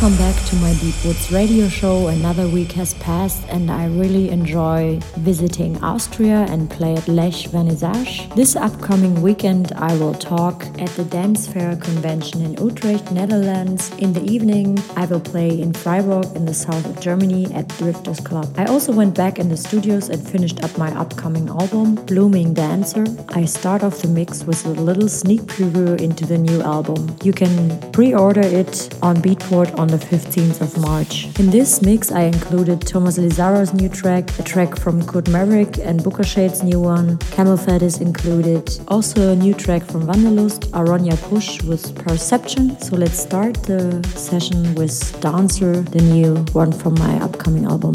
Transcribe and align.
Welcome 0.00 0.16
back 0.16 0.44
to 0.46 0.56
my 0.56 0.72
Deep 0.76 0.94
Woods 1.04 1.30
radio 1.30 1.68
show. 1.68 2.08
Another 2.08 2.48
week 2.48 2.72
has 2.72 2.94
passed, 2.94 3.44
and 3.50 3.70
I 3.70 3.84
really 3.84 4.30
enjoy 4.30 4.98
visiting 5.18 5.76
Austria 5.84 6.46
and 6.48 6.70
play 6.70 6.94
at 6.94 7.06
Lech 7.06 7.34
Vernissage. 7.52 8.34
This 8.34 8.56
upcoming 8.56 9.20
weekend, 9.20 9.72
I 9.72 9.94
will 9.98 10.14
talk 10.14 10.64
at 10.80 10.88
the 10.96 11.04
Dance 11.04 11.46
Fair 11.46 11.76
convention 11.76 12.40
in 12.40 12.54
Utrecht, 12.54 13.12
Netherlands. 13.12 13.90
In 13.98 14.14
the 14.14 14.24
evening, 14.24 14.78
I 14.96 15.04
will 15.04 15.20
play 15.20 15.60
in 15.60 15.74
Freiburg 15.74 16.34
in 16.34 16.46
the 16.46 16.54
south 16.54 16.86
of 16.86 16.98
Germany 16.98 17.52
at 17.52 17.68
Drifters 17.76 18.20
Club. 18.20 18.54
I 18.56 18.64
also 18.64 18.92
went 18.92 19.14
back 19.14 19.38
in 19.38 19.50
the 19.50 19.56
studios 19.58 20.08
and 20.08 20.26
finished 20.26 20.64
up 20.64 20.78
my 20.78 20.98
upcoming 20.98 21.50
album, 21.50 21.96
Blooming 22.06 22.54
Dancer. 22.54 23.04
I 23.34 23.44
start 23.44 23.82
off 23.82 23.98
the 23.98 24.08
mix 24.08 24.44
with 24.44 24.64
a 24.64 24.70
little 24.70 25.10
sneak 25.10 25.42
preview 25.42 26.00
into 26.00 26.24
the 26.24 26.38
new 26.38 26.62
album. 26.62 27.14
You 27.22 27.34
can 27.34 27.78
pre 27.92 28.14
order 28.14 28.40
it 28.40 28.88
on 29.02 29.16
Beatport 29.16 29.78
on 29.78 29.89
the 29.90 29.98
15th 29.98 30.60
of 30.60 30.76
March. 30.78 31.26
In 31.38 31.50
this 31.50 31.82
mix, 31.82 32.12
I 32.12 32.22
included 32.22 32.80
Thomas 32.80 33.18
Lizzara's 33.18 33.74
new 33.74 33.88
track, 33.88 34.38
a 34.38 34.42
track 34.42 34.78
from 34.78 35.04
Kurd 35.04 35.28
Maverick 35.28 35.78
and 35.78 36.00
Booka 36.00 36.24
Shade's 36.24 36.62
new 36.62 36.80
one. 36.80 37.18
CamelPhat 37.34 37.82
is 37.82 38.00
included. 38.00 38.78
Also, 38.88 39.32
a 39.32 39.36
new 39.36 39.54
track 39.54 39.82
from 39.82 40.06
Wanderlust, 40.06 40.70
Aronia 40.72 41.16
Push 41.28 41.62
with 41.62 41.94
Perception. 42.04 42.78
So 42.80 42.96
let's 42.96 43.18
start 43.18 43.54
the 43.64 44.02
session 44.14 44.74
with 44.74 45.20
Dancer, 45.20 45.80
the 45.80 46.02
new 46.02 46.36
one 46.52 46.72
from 46.72 46.94
my 46.94 47.20
upcoming 47.20 47.64
album. 47.64 47.94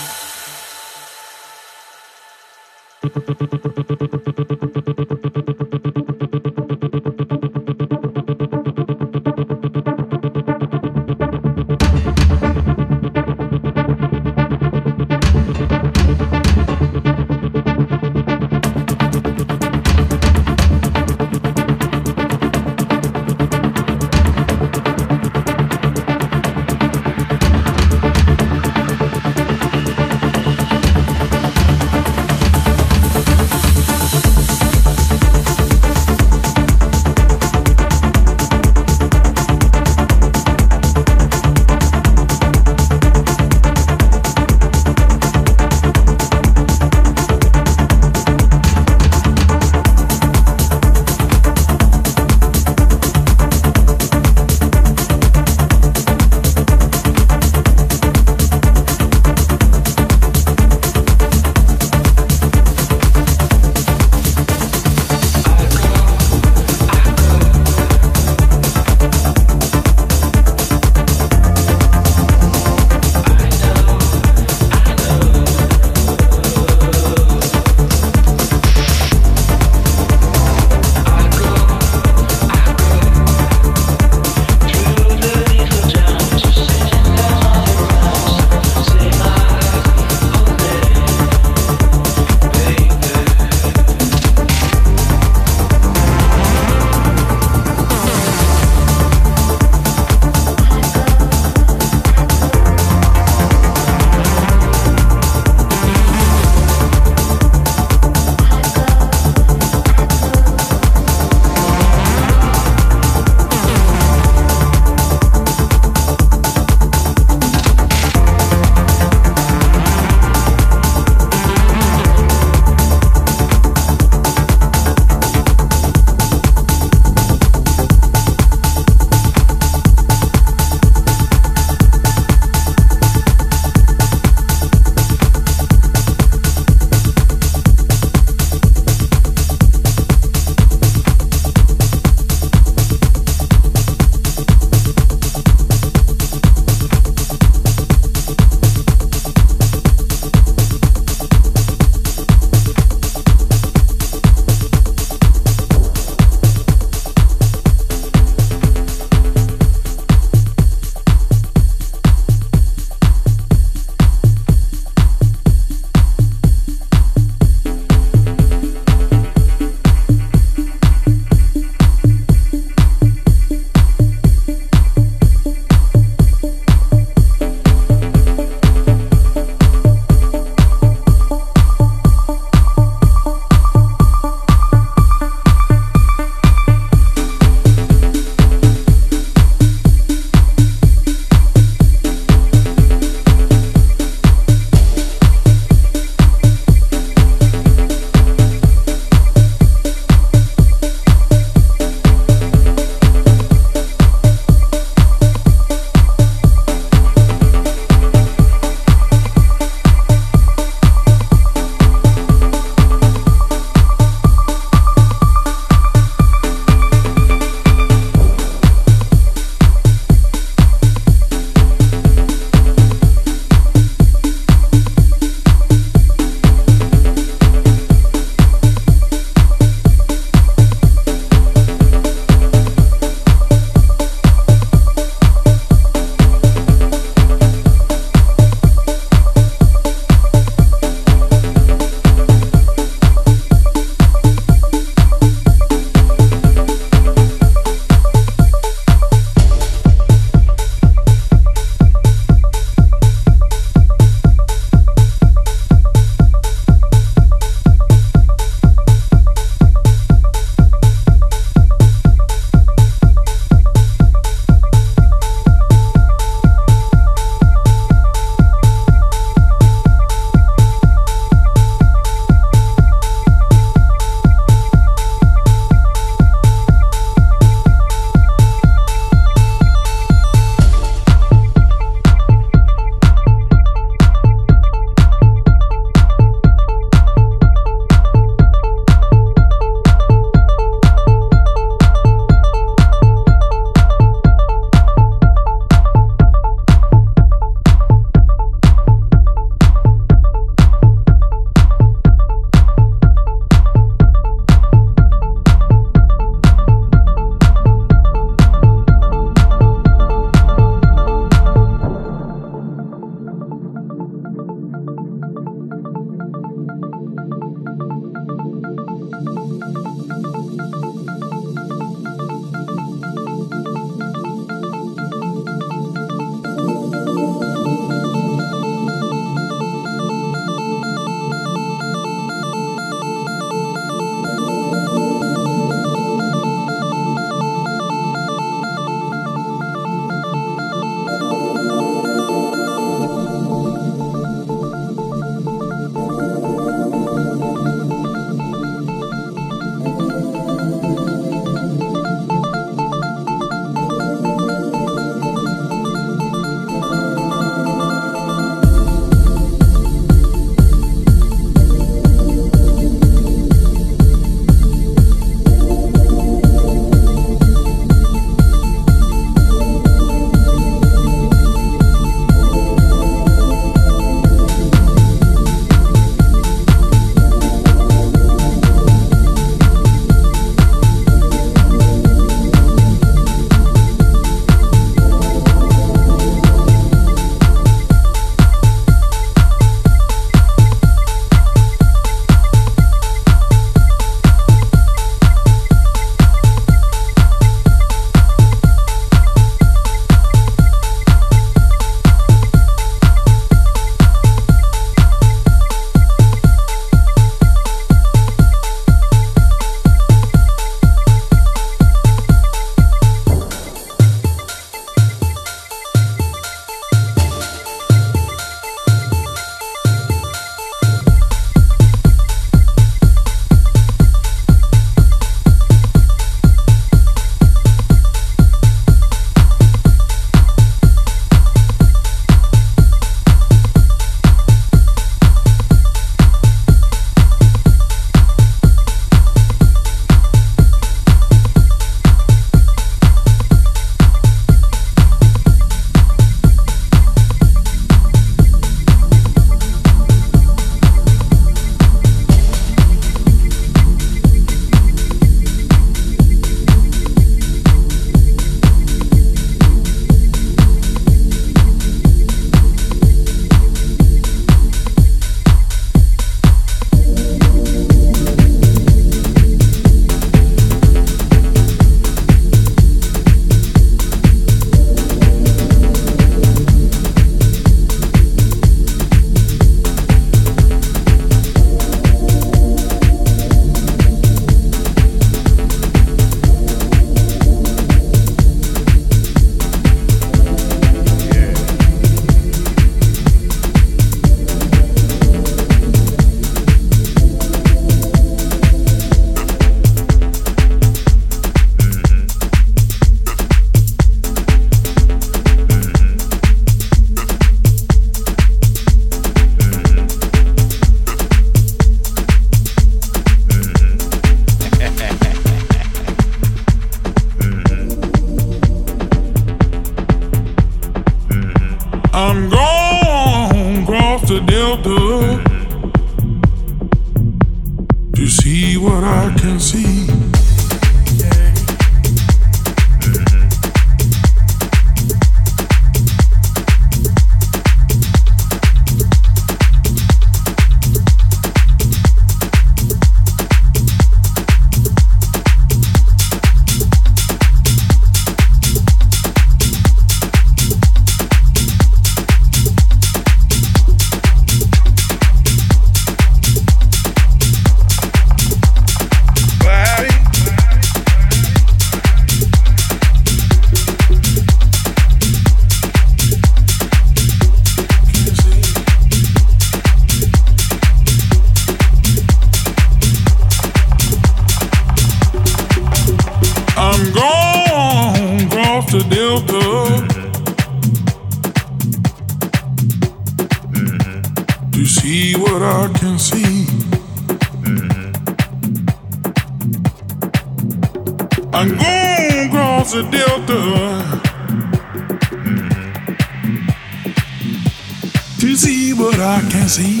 Brasil. 599.71 600.00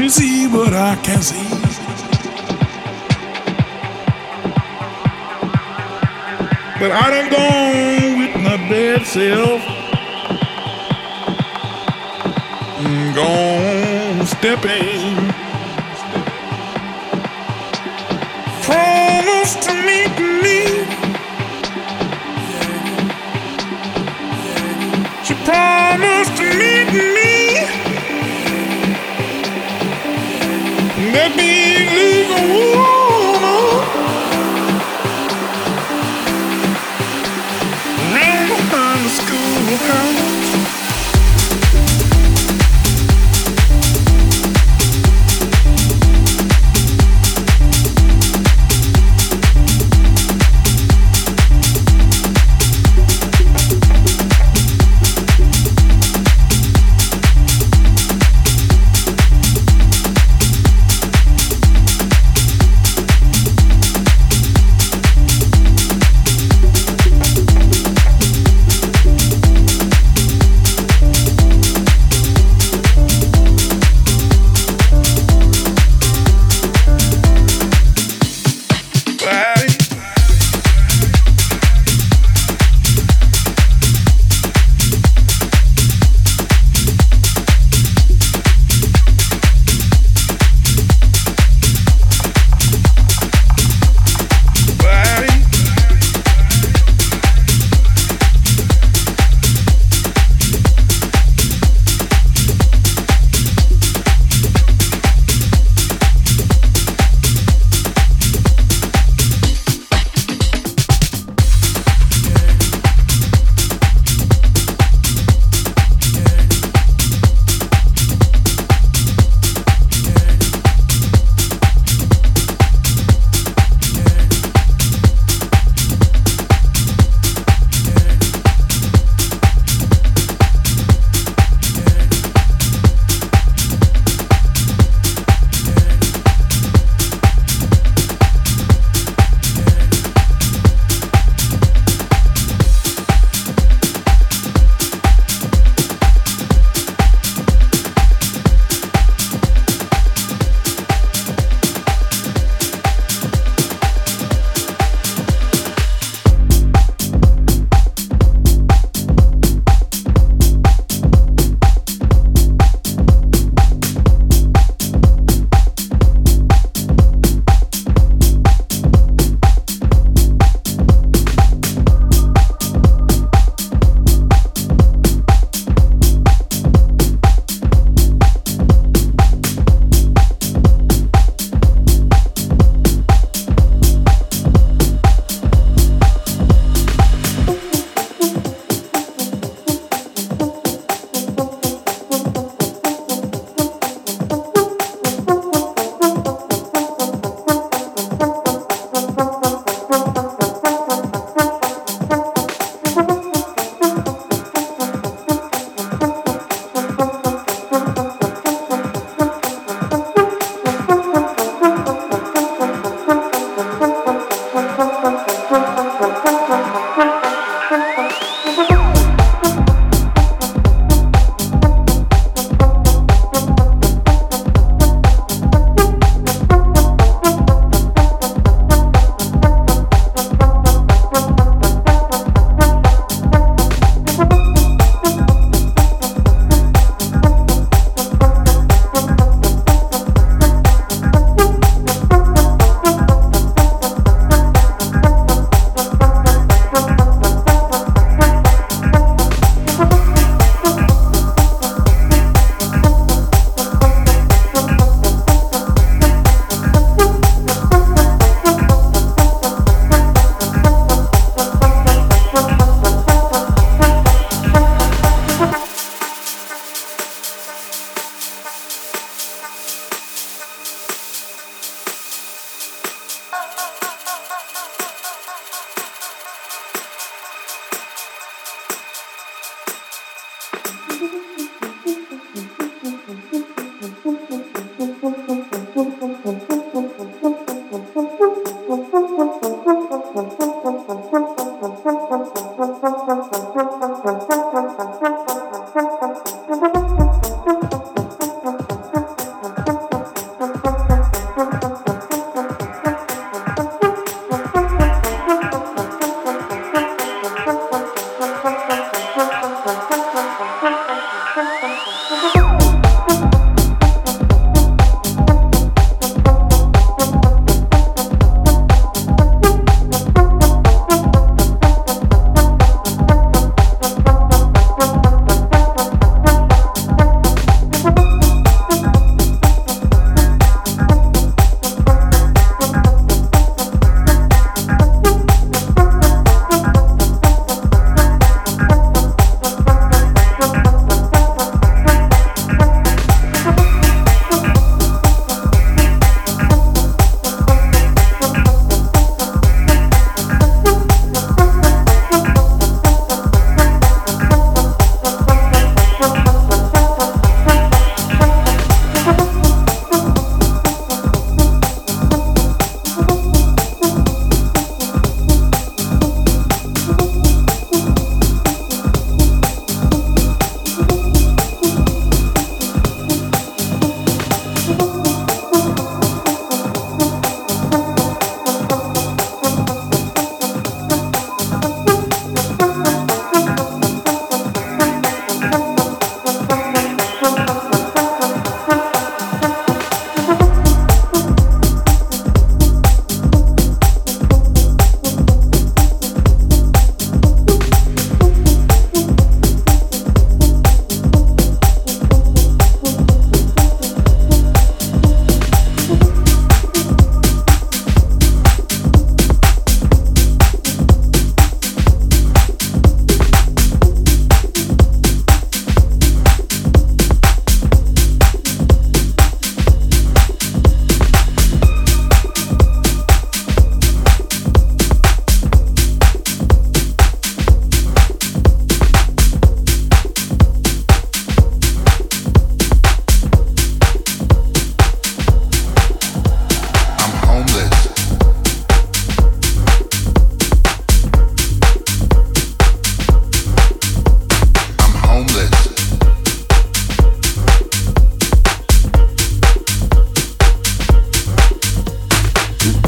to 0.00 0.08
see 0.08 0.46
what 0.46 0.72
I 0.72 0.96
can 1.02 1.20
see. 1.20 1.50
But 6.80 6.90
I 6.90 7.10
done 7.10 7.28
gone 7.30 8.18
with 8.20 8.34
my 8.42 8.56
bad 8.70 9.04
self. 9.04 9.60
I'm 12.78 13.14
gone 13.14 14.26
stepping. 14.26 15.16
Promise 18.64 19.54
to 19.66 19.72
meet 19.88 20.16
me. 20.44 20.60
She 25.24 25.34
promised 25.44 26.36
to 26.38 26.46
meet 26.58 27.14
me. 27.14 27.19
Let 31.12 31.36
me 31.36 31.78
leave. 31.94 32.76
Ooh. 32.76 32.79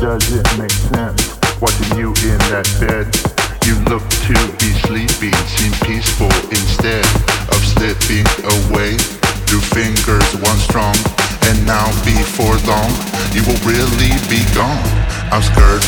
Does 0.03 0.33
it 0.35 0.59
make 0.59 0.73
sense? 0.91 1.39
Watching 1.63 1.97
you 1.97 2.11
in 2.27 2.39
that 2.51 2.67
bed. 2.83 3.07
You 3.63 3.79
look 3.87 4.03
to 4.27 4.35
be 4.59 4.75
sleeping, 4.83 5.31
seem 5.47 5.71
peaceful 5.87 6.27
instead 6.51 7.07
of 7.55 7.63
slipping 7.63 8.27
away 8.43 8.99
Your 9.47 9.63
fingers 9.71 10.27
once 10.43 10.67
strong. 10.67 10.99
And 11.47 11.55
now 11.63 11.87
before 12.03 12.59
long, 12.67 12.91
you 13.31 13.47
will 13.47 13.63
really 13.63 14.11
be 14.27 14.43
gone. 14.59 14.83
I'm 15.31 15.39
scared, 15.39 15.87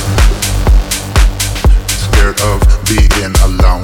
scared 1.90 2.38
of 2.46 2.62
being 2.86 3.34
alone. 3.42 3.82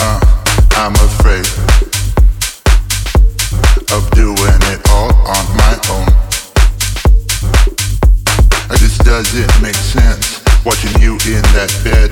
Uh, 0.00 0.24
I'm 0.80 0.96
afraid 1.04 1.44
of 3.92 4.08
doing 4.16 4.60
it 4.72 4.80
all 4.88 5.12
on 5.28 5.44
my 5.60 5.76
own 5.92 6.23
does 9.22 9.38
it 9.38 9.62
make 9.62 9.76
sense 9.76 10.42
watching 10.64 10.90
you 11.00 11.12
in 11.30 11.42
that 11.54 11.70
bed? 11.86 12.10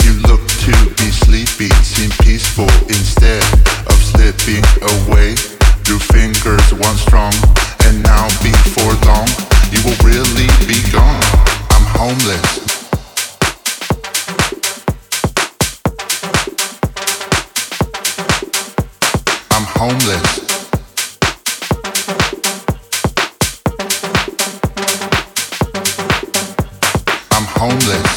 You 0.00 0.16
look 0.24 0.40
to 0.64 0.72
be 0.96 1.12
sleepy, 1.12 1.68
seem 1.84 2.08
peaceful 2.24 2.72
instead 2.88 3.44
of 3.84 3.96
slipping 4.00 4.64
away 4.96 5.36
Your 5.84 6.00
fingers 6.00 6.72
once 6.72 7.04
strong. 7.04 7.36
And 7.84 8.02
now 8.02 8.24
before 8.40 8.96
long, 9.04 9.28
you 9.68 9.84
will 9.84 10.00
really 10.00 10.48
be 10.64 10.80
gone. 10.88 11.20
I'm 11.76 11.84
homeless. 11.92 12.64
homeless. 19.76 20.47
homeless. 27.58 28.07